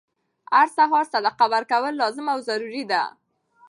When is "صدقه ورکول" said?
1.13-1.93